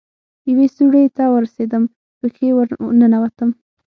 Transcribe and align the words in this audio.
يوې 0.49 0.67
سوړې 0.75 1.03
ته 1.17 1.23
ورسېدم 1.33 1.83
پکښې 2.19 2.49
ورننوتم. 2.53 3.49